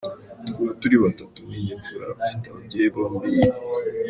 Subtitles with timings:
[0.45, 3.27] Tuvuka turi batatu ni njye mfura, mfite ababyeyi bombi.